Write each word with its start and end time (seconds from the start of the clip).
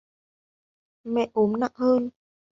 mẹ 1.03 1.23
ốm 1.33 1.53
nặng 1.59 1.71
hơn 1.75 2.09